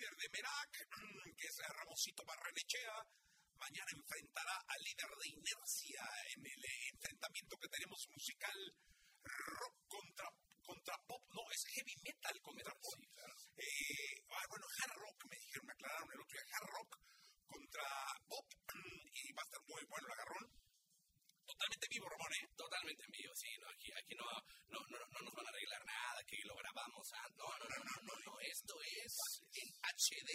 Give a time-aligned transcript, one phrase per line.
[0.00, 0.72] líder de Merak,
[1.36, 3.04] que es Ramosito Barrenechea,
[3.60, 6.62] mañana enfrentará al líder de Inercia en el
[6.96, 8.58] enfrentamiento que tenemos musical
[9.60, 10.24] rock contra,
[10.64, 13.00] contra pop, no, es heavy metal contra pop.
[13.60, 16.90] Eh, ah, bueno, hard rock, me dijeron, me aclararon el otro día, hard rock
[17.44, 17.84] contra
[18.24, 18.46] pop,
[19.12, 20.48] y va a estar muy bueno el agarrón.
[21.44, 22.48] Totalmente vivo, Ramón, ¿eh?
[22.56, 23.50] Totalmente en vivo, sí.
[23.60, 24.24] No, aquí aquí no,
[24.70, 27.04] no, no, no nos van a arreglar nada, que lo grabamos.
[27.12, 29.12] Ah, no, no, no, no, no, no, esto es
[29.52, 30.30] en HD,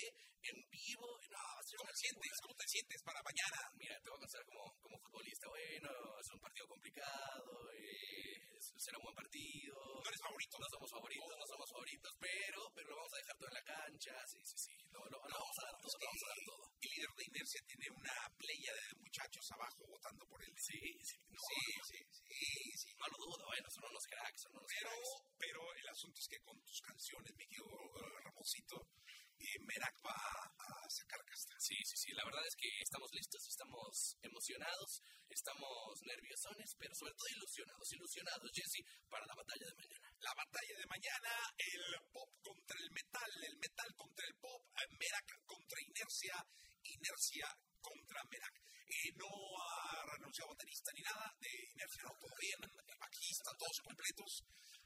[0.45, 1.07] en vivo.
[1.29, 2.31] No, va a ser ¿Cómo te sientes?
[2.41, 3.59] ¿Cómo te sientes para mañana?
[3.75, 8.45] Mira, te voy a contar como, como futbolista, bueno, es un partido complicado, eh,
[8.77, 9.75] será un buen partido.
[9.75, 10.53] ¿No eres favorito?
[10.59, 13.65] No somos favoritos, no somos favoritos, pero, pero lo vamos a dejar todo en la
[13.65, 16.41] cancha, sí, sí, sí, lo, lo, lo vamos a dar todo, lo vamos a dar
[16.45, 16.63] todo.
[16.85, 20.53] El líder de Inercia tiene una playa de muchachos abajo votando por él.
[20.55, 22.31] Sí, sí, no, sí, sí, sí,
[22.77, 22.89] sí.
[22.99, 25.24] no lo dudo, bueno, son unos cracks, son unos Pero, cracks.
[25.45, 28.89] Pero el asunto es que con tus canciones, mi querido eh, Ramosito,
[29.37, 31.53] eh, Merak va a sacar casta.
[31.59, 37.13] Sí, sí, sí, la verdad es que estamos listos, estamos emocionados, estamos nerviosones, pero sobre
[37.13, 40.07] todo ilusionados, ilusionados, Jesse, para la batalla de mañana.
[40.19, 44.89] La batalla de mañana, el pop contra el metal, el metal contra el pop, eh,
[44.97, 46.35] Merak contra Inercia,
[46.81, 47.47] Inercia
[47.81, 48.65] contra Merak.
[48.85, 52.59] Eh, no ha renunciado baterista ni nada, de Inercia no, bien,
[53.01, 54.31] aquí están todos completos,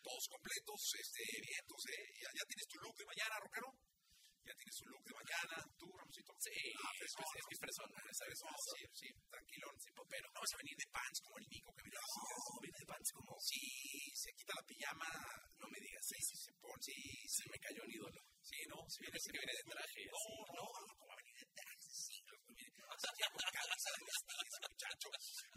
[0.01, 3.69] todos completos, este, bien, entonces, ¿ya, ya tienes tu look de mañana, rockero?
[4.47, 6.33] Ya tienes tu look de mañana, tú, Ramosito.
[6.39, 8.39] Sí, Ah, es, es, es persona, ¿sabes?
[8.39, 9.75] fresón, sí, sí, tranquilón,
[10.09, 11.99] pero no vas a venir de pants como el que viene.
[11.99, 13.61] No, viene de pants como, Sí,
[14.15, 15.11] se quita la pijama,
[15.59, 16.97] no me digas, sí, sí, se pone, sí,
[17.27, 18.19] se me cayó un ídolo.
[18.41, 20.23] Sí, no, si viene, que viene de traje, No,
[20.55, 21.89] no, no, ¿cómo va a venir de traje?
[21.93, 22.17] Sí,
[22.49, 25.07] mire, ya con cabeza de vestir ese muchacho.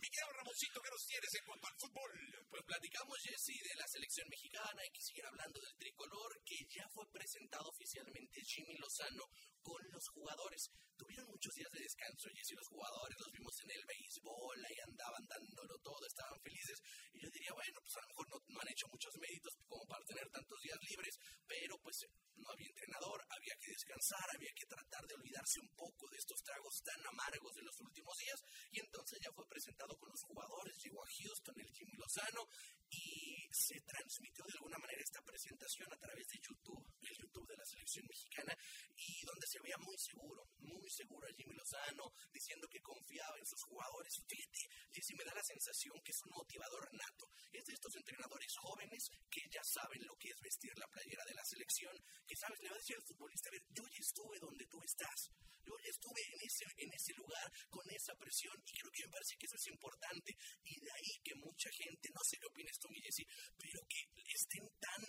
[0.02, 2.12] Mi querido Ramosito, ¿qué nos tienes en cuanto al fútbol?
[2.50, 4.82] Pues platicamos, Jesse, de la selección mexicana.
[4.82, 9.24] Hay que seguir hablando del tricolor, que ya fue presentado oficialmente Jimmy Lozano
[9.62, 10.70] con los jugadores.
[10.96, 13.16] Tuvieron muchos días de descanso, Jesse, los jugadores.
[13.18, 16.78] Los vimos en el béisbol, ahí andaban dándolo todo, estaban felices.
[17.12, 19.84] Y yo diría, bueno, pues a lo mejor no, no han hecho muchos méritos como
[19.86, 21.14] para tener tantos días libres,
[21.46, 21.96] pero pues
[22.36, 26.42] no había entrenador, había que descansar, había que tratar de olvidarse un poco de estos
[26.42, 28.38] tragos tan amargos de los últimos días.
[28.72, 32.44] Y entonces ya fue presentado con los jugadores, llegó a Houston el Jimmy Lozano
[32.90, 37.56] y se transmitió de alguna manera esta presentación a través de YouTube, el YouTube de
[37.56, 38.56] la selección mexicana,
[38.96, 43.46] y donde se veía muy seguro, muy seguro a Jimmy Lozano, diciendo que confiaba en
[43.46, 44.12] sus jugadores.
[44.18, 44.58] Y fíjate,
[44.90, 47.30] Jessy, me da la sensación que es un motivador nato.
[47.52, 51.34] Es de estos entrenadores jóvenes que ya saben lo que es vestir la playera de
[51.34, 51.94] la selección,
[52.26, 54.82] que sabes, le va a decir al futbolista, a ver, yo ya estuve donde tú
[54.82, 55.30] estás,
[55.64, 59.12] yo ya estuve en ese, en ese lugar con esa presión y creo que me
[59.12, 62.78] parece que eso es importante y de ahí que mucha gente, no sé qué opinas
[62.78, 63.24] tú, Jessy,
[63.58, 64.02] pero que
[64.34, 65.02] estén tan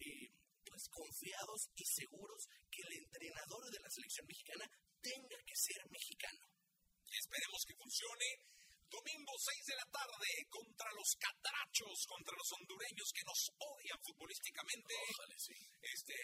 [0.00, 0.30] eh,
[0.64, 4.66] pues confiados y seguros que el entrenador de la selección mexicana
[5.00, 6.40] tenga que ser mexicano.
[7.10, 8.48] Esperemos que funcione.
[8.90, 14.94] Domingo 6 de la tarde contra los catrachos, contra los hondureños que nos odian futbolísticamente.
[15.14, 15.54] Ojalá, sí.
[15.78, 16.16] Este,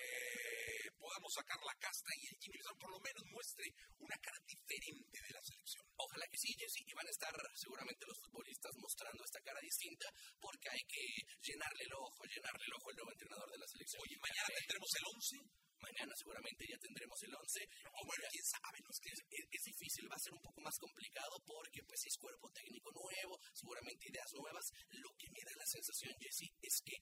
[0.99, 3.71] podamos sacar la casta y el Jimmy por lo menos muestre
[4.03, 5.87] una cara diferente de la selección.
[5.95, 10.11] Ojalá que sí, Jessy, y van a estar seguramente los futbolistas mostrando esta cara distinta
[10.41, 11.07] porque hay que
[11.47, 14.03] llenarle el ojo, llenarle el ojo al nuevo entrenador de la selección.
[14.03, 15.67] Oye, mañana tendremos el 11.
[15.81, 17.69] Mañana seguramente ya tendremos el 11.
[17.93, 20.61] O bueno, quién sabe, no es que es, es- difícil, va a ser un poco
[20.61, 24.71] más complicado porque pues es cuerpo técnico nuevo, seguramente ideas nuevas.
[24.91, 26.97] Lo que me da la sensación, Jesse, es que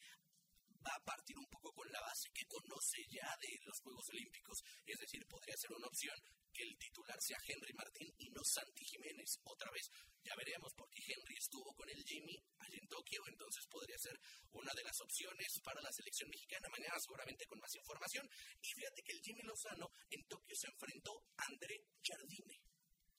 [0.84, 4.62] va a partir un poco con la base que conoce ya de los Juegos Olímpicos,
[4.86, 6.16] es decir, podría ser una opción
[6.52, 9.90] que el titular sea Henry Martín y no Santi Jiménez otra vez.
[10.22, 14.18] Ya veremos porque Henry estuvo con el Jimmy allí en Tokio, entonces podría ser
[14.52, 18.28] una de las opciones para la selección mexicana mañana seguramente con más información.
[18.62, 22.73] Y fíjate que el Jimmy Lozano en Tokio se enfrentó a André Jardine.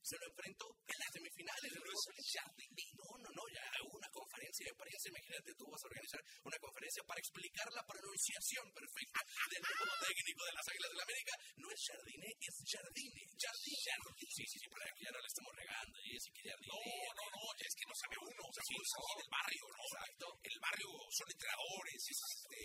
[0.05, 2.93] Se lo enfrentó en las semifinales del Juegos Olímpicos.
[2.93, 5.09] No, no, no, ya hubo una conferencia de prensa.
[5.09, 9.19] Imagínate, tú vas a organizar una conferencia para explicar la pronunciación perfecta
[9.49, 11.33] del nuevo técnico de las Águilas del la América.
[11.57, 13.21] No es Jardine, es Jardine.
[13.33, 14.29] Jardine.
[14.29, 15.95] Sí, sí, sí, para que ya no le estemos regando.
[16.05, 16.69] Y es que Jardine.
[16.69, 18.85] No, no, no, es que no sabe uno, o sea, Sí, no.
[18.85, 19.83] aquí del barrio, ¿no?
[19.89, 20.25] Exacto.
[20.45, 22.61] El barrio son entrenadores, es este,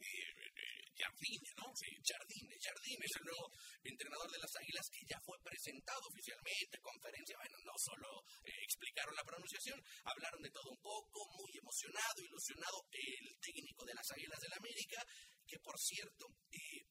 [0.00, 1.66] eh, eh, Jardine, ¿no?
[1.76, 3.44] Sí, Jardine, Jardine es el nuevo
[3.84, 9.14] entrenador de las Águilas que ya fue presentado oficialmente, conferencia, bueno, no solo eh, explicaron
[9.14, 14.40] la pronunciación, hablaron de todo un poco, muy emocionado, ilusionado el técnico de las Águilas
[14.40, 15.00] del la América,
[15.46, 16.82] que por cierto, eh,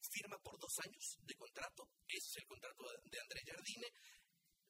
[0.00, 3.88] firma por dos años de contrato, ese es el contrato de André Jardine,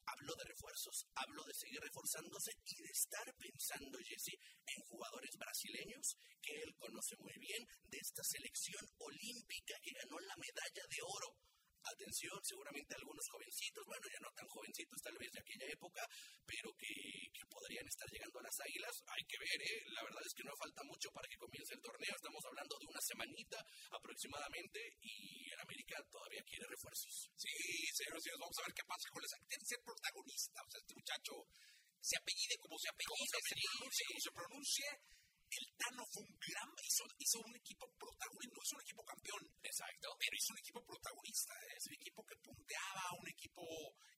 [0.09, 6.17] habló de refuerzos, habló de seguir reforzándose y de estar pensando, Jesse, en jugadores brasileños
[6.41, 11.37] que él conoce muy bien de esta selección olímpica que ganó la medalla de oro
[11.85, 16.03] atención, seguramente algunos jovencitos, bueno, ya no tan jovencitos tal vez de aquella época,
[16.47, 16.89] pero que,
[17.49, 18.95] podrían estar llegando a las águilas.
[19.09, 19.83] Hay que ver, ¿eh?
[19.91, 22.87] la verdad es que no falta mucho para que comience el torneo, estamos hablando de
[22.87, 23.59] una semanita
[23.91, 27.31] aproximadamente y el América todavía quiere refuerzos.
[27.35, 27.51] Sí,
[27.95, 30.95] señores, señores, vamos a ver qué pasa con el Tiene ser protagonista, o sea, este
[30.95, 31.33] muchacho
[31.99, 34.87] se apellide como se apellide, se, pronuncie como se pronuncie
[35.49, 39.43] el Tano fue un gran, hizo, hizo un equipo protagonista, no es un equipo campeón,
[39.63, 41.73] exacto, pero hizo un equipo protagonista, ¿eh?
[41.77, 43.65] es un equipo que punteaba, un equipo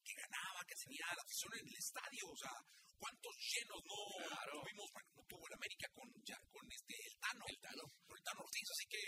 [0.03, 2.55] que ganaba, que tenía la afición en el estadio, o sea,
[2.95, 3.99] cuántos llenos no
[4.47, 4.89] tuvimos,
[5.19, 8.69] no tuvo en América con, ya, con este, el Tano, el Tano, el Tano Ortiz,
[8.71, 9.03] así que,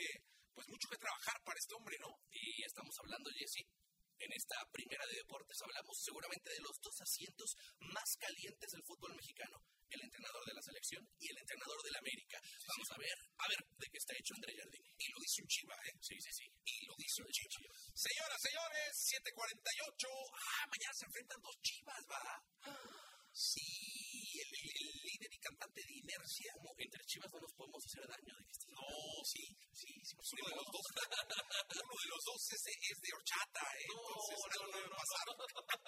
[0.50, 2.10] pues mucho que trabajar para este hombre, ¿no?
[2.34, 3.62] Y estamos hablando, Jesse,
[4.22, 7.50] en esta primera de deportes hablamos seguramente de los dos asientos
[7.90, 9.58] más calientes del fútbol mexicano,
[9.90, 12.38] el entrenador de la selección y el entrenador del América.
[12.38, 14.84] Vamos a ver, a ver de qué está hecho André Jardín.
[14.98, 15.94] Y lo dice un chiva, ¿eh?
[16.00, 16.46] Sí, sí, sí.
[16.46, 17.72] Y lo dice un chiva.
[17.94, 18.90] Señoras, señores,
[19.26, 20.06] 7.48.
[20.32, 22.22] Ah, mañana se enfrentan dos chivas, ¿va?
[23.32, 23.64] Sí,
[24.36, 24.52] el,
[25.08, 26.52] líder y cantante de inercia.
[26.52, 28.32] Como entre chivas no nos podemos hacer daño.
[28.36, 28.88] ¿De no,
[29.24, 30.14] sí, sí, sí.
[30.16, 30.86] Uno, de los dos,
[31.80, 33.88] uno de los dos es, es de horchata, ¿eh?
[33.88, 34.11] No,
[35.02, 35.82] Entonces, no, no, no, no, pasar.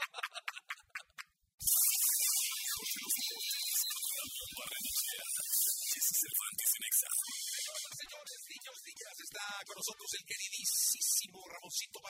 [7.94, 12.00] Señores, niños, niñas, está con nosotros el queridísimo Ramoncito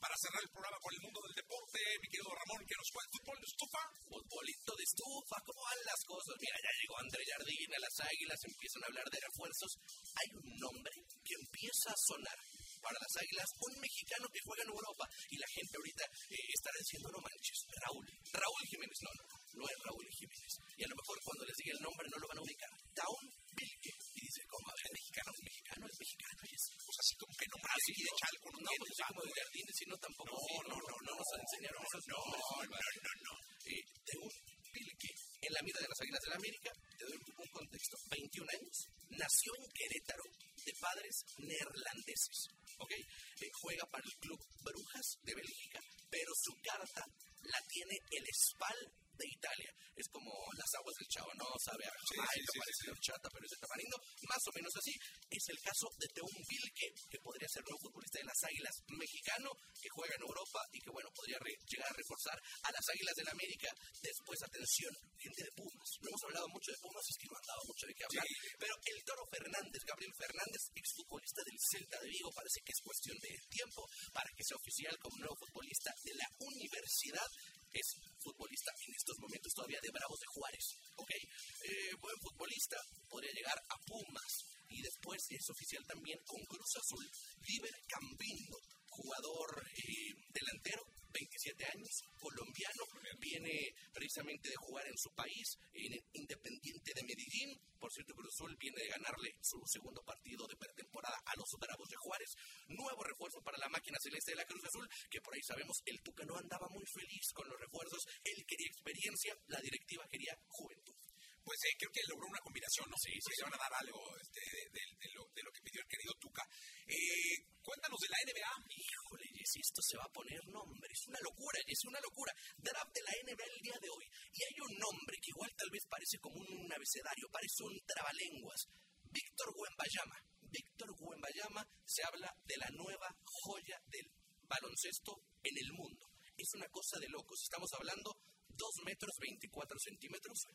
[0.00, 3.12] Para cerrar el programa con el mundo del deporte, mi querido Ramón, que nos cuenta
[3.12, 3.82] fútbol de estufa.
[4.08, 6.34] Futbolito de estufa, ¿cómo van las cosas?
[6.40, 9.70] Mira, ya llegó André Jardín a las águilas, empiezan a hablar de refuerzos.
[10.18, 10.92] Hay un nombre
[11.32, 12.38] que empieza a sonar
[12.82, 15.06] para las Águilas, un mexicano que juega en Europa.
[15.30, 19.64] Y la gente ahorita eh, estará diciendo, no manches, Raúl, Raúl Jiménez, no, no, no
[19.70, 20.52] es Raúl Jiménez.
[20.76, 22.72] Y a lo mejor cuando les diga el nombre no lo van a ubicar.
[22.92, 23.24] Taun
[23.54, 23.92] Vilke.
[24.18, 24.66] Y dice, ¿cómo?
[24.66, 26.40] A ver, mexicano, es mexicano, es mexicano.
[26.42, 29.22] Y es, pues así como que no más así de Chalco, no, no pues como
[29.22, 30.34] de Jardines, sino tampoco.
[30.42, 32.42] No, no, no, no, nos enseñaron esos nombres.
[32.42, 33.34] No, no, no, no.
[33.62, 34.32] Eh, Taun
[34.74, 38.50] Vilke, en la vida de las Águilas del la América, te doy un contexto, 21
[38.58, 38.76] años,
[39.14, 40.24] nació en Querétaro
[40.64, 42.48] de padres neerlandeses.
[42.78, 42.92] ¿ok?
[42.92, 45.80] Eh, juega para el club Brujas de Bélgica,
[46.10, 47.04] pero su carta
[47.42, 49.70] la tiene el Spal de Italia.
[49.94, 51.46] Es como las aguas del chavo, ¿no?
[51.62, 53.96] Sabe a sí, sí, sí, parece chata, pero es de tamarindo.
[54.26, 54.94] Más o menos así.
[55.30, 59.48] Es el caso de Teun Vilke, que podría ser nuevo futbolista de las Águilas mexicano,
[59.78, 63.30] que juega en Europa y que, bueno, podría llegar a reforzar a las Águilas del
[63.30, 63.68] América.
[64.02, 65.88] Después, atención, gente de Pumas.
[66.02, 68.26] No hemos hablado mucho de Pumas, es que no han dado mucho de qué hablar.
[68.58, 73.16] Pero el Toro Fernández, Gabriel Fernández, exfutbolista del Celta de Vigo, parece que es cuestión
[73.22, 73.80] de tiempo
[74.10, 77.28] para que sea oficial como nuevo futbolista de la Universidad
[77.72, 77.88] es
[78.20, 80.66] futbolista en estos momentos todavía de Bravos de Juárez,
[80.96, 81.10] ¿ok?
[81.10, 82.76] Eh, buen futbolista,
[83.08, 84.32] podría llegar a Pumas
[84.68, 87.04] y después es oficial también con Cruz Azul.
[87.42, 88.56] Liber Cambindo,
[88.88, 92.82] jugador eh, delantero, 27 años, colombiano,
[93.18, 93.52] viene
[93.92, 97.50] precisamente de jugar en su país, en Independiente de Medellín.
[97.78, 101.88] Por cierto, Cruz Azul viene de ganarle su segundo partido de pretemporada a los Bravos
[101.88, 102.30] de Juárez.
[102.68, 106.00] Nuevo refuerzo para la máquina celeste de la Cruz Azul, que por ahí sabemos el
[106.02, 108.02] Tuca no andaba muy feliz con los refuerzos.
[108.24, 110.96] Él quería experiencia, la directiva quería juventud
[111.44, 112.96] pues eh, creo que logró una combinación, ¿no?
[112.96, 115.90] Sí, sí, se van a dar algo este, de, lo, de, lo, que pidió el
[115.90, 116.46] querido Tuca.
[116.86, 118.52] Eh, cuéntanos de la NBA.
[118.70, 120.91] Híjole, Jessy, esto se va a poner nombre.
[121.12, 122.32] Es una locura, es una locura.
[122.56, 124.04] Draft de la NBA el día de hoy.
[124.32, 128.64] Y hay un nombre que igual tal vez parece como un abecedario, parece un trabalenguas.
[129.12, 130.16] Víctor Wembayama.
[130.40, 134.08] Víctor Wembayama se habla de la nueva joya del
[134.48, 136.08] baloncesto en el mundo.
[136.34, 137.42] Es una cosa de locos.
[137.42, 138.16] Estamos hablando
[138.48, 140.48] 2 metros 24 centímetros,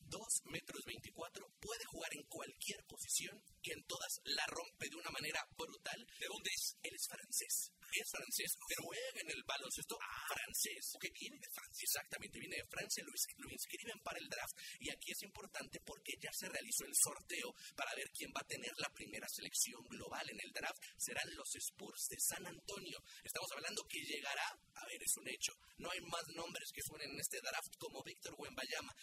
[0.00, 5.10] 2 metros 24, puede jugar en cualquier posición, que en todas la rompe de una
[5.10, 6.00] manera brutal.
[6.20, 6.76] ¿De dónde es?
[6.82, 7.73] Él es francés.
[7.94, 9.94] Es francés, pero juega en el baloncesto
[10.26, 10.98] francés.
[11.00, 11.84] que viene de Francia.
[11.84, 14.54] Exactamente, viene de Francia, lo, lo inscriben para el draft.
[14.80, 18.50] Y aquí es importante porque ya se realizó el sorteo para ver quién va a
[18.50, 20.82] tener la primera selección global en el draft.
[20.98, 22.98] Serán los Spurs de San Antonio.
[23.22, 25.52] Estamos hablando que llegará, a ver, es un hecho.
[25.78, 28.94] No hay más nombres que suenen en este draft como Víctor Wembayama.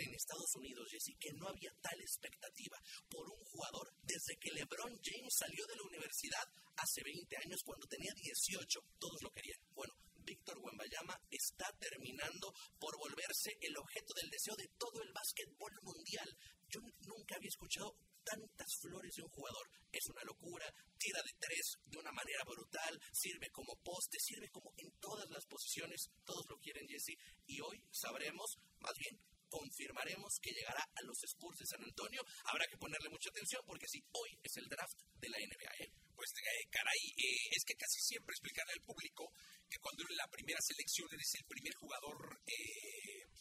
[0.00, 2.80] En Estados Unidos, Jesse, que no había tal expectativa
[3.10, 7.86] por un jugador desde que LeBron James salió de la universidad hace 20 años cuando
[7.86, 8.80] tenía 18.
[8.98, 9.60] Todos lo querían.
[9.74, 9.92] Bueno,
[10.24, 16.34] Víctor Wembayama está terminando por volverse el objeto del deseo de todo el básquetbol mundial.
[16.68, 19.68] Yo nunca había escuchado tantas flores de un jugador.
[19.92, 20.64] Es una locura,
[20.96, 25.44] tira de tres de una manera brutal, sirve como poste, sirve como en todas las
[25.44, 31.18] posiciones, todos lo quieren Jesse, y hoy sabremos, más bien, confirmaremos que llegará a los
[31.26, 32.22] Spurs de San Antonio.
[32.46, 35.74] Habrá que ponerle mucha atención porque si hoy es el draft de la NBA.
[35.84, 35.92] ¿eh?
[36.14, 39.28] Pues eh, caray, eh, es que casi siempre explicarle al público
[39.68, 42.40] que cuando en la primera selección eres el primer jugador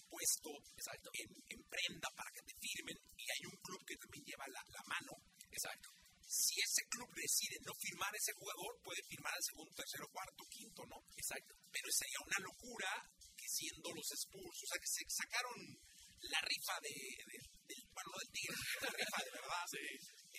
[0.09, 1.09] puesto Exacto.
[1.13, 4.83] En, prenda para que te firmen y hay un club que también lleva la, la
[4.89, 5.13] mano.
[5.51, 5.89] Exacto.
[6.25, 10.43] Si ese club decide no firmar a ese jugador, puede firmar al segundo, tercero, cuarto,
[10.49, 10.97] quinto, ¿no?
[11.17, 11.53] Exacto.
[11.71, 12.89] Pero sería una locura
[13.35, 15.57] que siendo los Spurs, o sea, que se sacaron
[16.21, 16.95] la rifa de,
[17.29, 19.65] de, del, bueno, del tigre, la rifa de verdad.
[19.71, 19.85] Sí,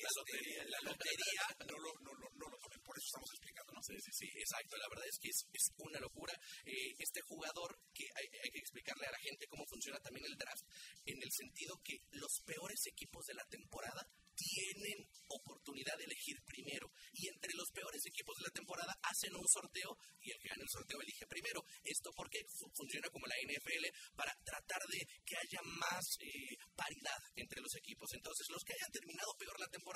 [0.02, 0.62] la lotería.
[0.64, 3.82] La lotería, no lo, no, no, no lo tomen, por eso estamos explicando, ¿no?
[3.82, 4.76] Sí, sí, sí, exacto.
[4.76, 6.34] La verdad es que es, es una locura.
[6.64, 10.36] Eh, este jugador, que hay, hay, que explicarle a la gente cómo funciona también el
[10.36, 10.64] draft,
[11.04, 14.06] en el sentido que los peores equipos de la temporada
[14.40, 16.88] tienen oportunidad de elegir primero.
[17.12, 20.64] Y entre los peores equipos de la temporada hacen un sorteo y el que gana
[20.64, 21.60] el sorteo elige primero.
[21.84, 22.40] Esto porque
[22.74, 23.84] funciona como la NFL
[24.16, 28.08] para tratar de que haya más eh, paridad entre los equipos.
[28.14, 29.89] Entonces, los que hayan terminado peor la temporada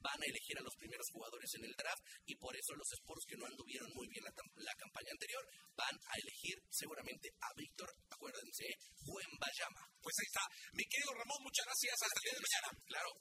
[0.00, 3.26] van a elegir a los primeros jugadores en el draft y por eso los Sports
[3.28, 4.32] que no anduvieron muy bien la,
[4.64, 5.44] la campaña anterior
[5.76, 8.66] van a elegir seguramente a Víctor, acuérdense,
[9.04, 9.82] buen Bayama.
[10.00, 10.44] Pues ahí está.
[10.72, 11.96] Mi querido Ramón, muchas gracias.
[12.00, 13.20] Hasta el